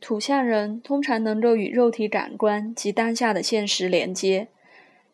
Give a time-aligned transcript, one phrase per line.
[0.00, 4.48] 土象人通常能够与肉体感官及当下的现实连接，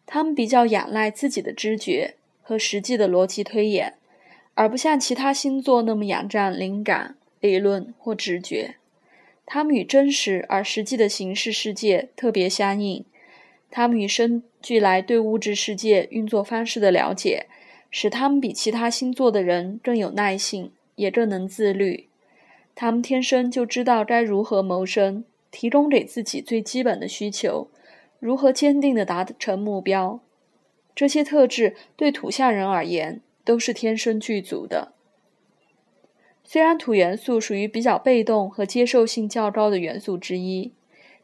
[0.06, 3.95] 他们比较仰赖自己的知觉和实际的逻辑推演，
[4.54, 8.77] 而不像其他星座那么仰仗灵感、理论或直觉。
[9.45, 13.05] 他们与真实而实际的形式世界特别相应，
[13.71, 17.46] 他们与生俱来对物质世界运作方式的了解，
[17.91, 22.07] 使他们比其他星座的人更有耐性，也更能自律。
[22.77, 27.70] 他们天生就知道该如何谋生，提供给自己最基本的需求，
[28.20, 30.20] 如何坚定地达成目标。
[30.95, 34.92] 这些特质对土象人而言都是天生具足的。
[36.45, 40.73] 虽然土元素属于比较被动和接受性较高的元素之一，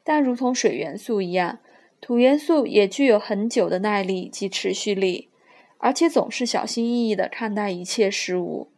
[0.02, 1.58] 但如同水元素一样，
[2.00, 5.28] 土元素也具有很久的耐力及持续力，
[5.76, 8.71] 而且总是小心翼翼地看待一切事物。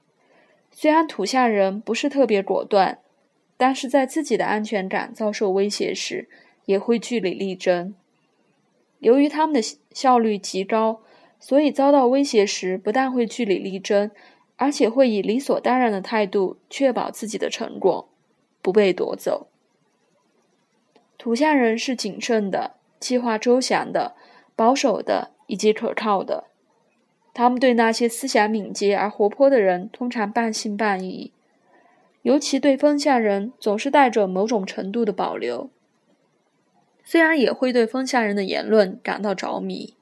[0.77, 2.99] 虽然土象人不是特别果断，
[3.57, 6.29] 但是在自己的安全感遭受威胁时，
[6.65, 7.95] 也会据理力争。
[8.99, 11.01] 由于他们的效率极高，
[11.39, 14.11] 所以遭到威胁时，不但会据理力争，
[14.57, 18.09] 而且会以理所当然的态度确保自己的成果
[18.61, 19.47] 不被夺走。
[21.17, 24.17] 土象人是谨慎的、计划周详的、
[24.57, 26.49] 保守的以及可靠的。
[27.35, 31.33] 他们对那些思想敏捷而活泼的人通常半信半疑，
[32.23, 35.69] 尤其对风象人总是带着某种程度的保留。
[37.05, 39.95] 虽然也会对风象人的言论感到着迷，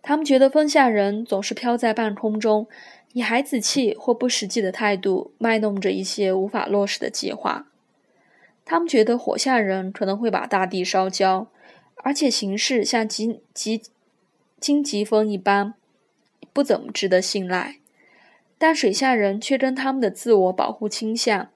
[0.00, 2.68] 他们觉得风象人总是飘在半空中，
[3.12, 7.66] 以孩子气或不实际的态度卖弄着一些无法落实的计划。
[8.64, 11.48] 他们觉得火象人可能会把大地烧焦，
[11.96, 13.82] 而且行事像急急
[14.60, 15.74] 荆棘风一般。
[16.52, 17.76] 不怎么值得信赖，
[18.58, 21.50] 但水下人却跟他们的自我保护倾向、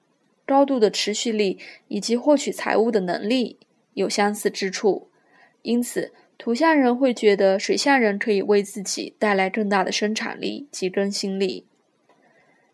[0.45, 3.57] 高度的持续力以及获取财物的能力
[3.93, 5.09] 有相似之处，
[5.61, 11.65] 因此土象人会觉得水下人可以为自己带来更大的生产力及更新力。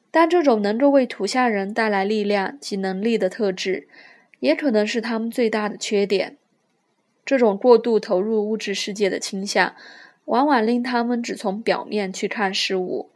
[0.09, 3.88] 但这种能够为土象人带来力量及能力的特质，
[4.40, 6.38] 也可能是他们最大的缺点。
[7.24, 9.74] 这种过度投入物质世界的倾向。
[10.31, 13.09] 往往令他们只从表面去看事物，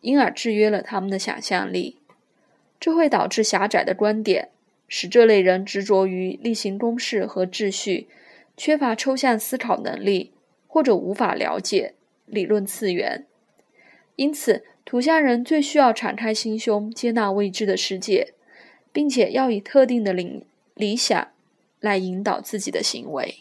[0.00, 1.96] 因而制约了他们的想象力。
[2.78, 4.50] 这会导致狭窄的观点，
[4.86, 8.06] 使这类人执着于例行公事和秩序，
[8.56, 10.30] 缺乏抽象思考能力，
[10.68, 11.94] 或者无法了解
[12.26, 13.26] 理论次元。
[14.14, 18.34] 因此，土象人最需要敞开心胸，接纳未知的世界，
[18.92, 21.26] 并且要以特定的理理想
[21.80, 23.38] 来引导自己的行为。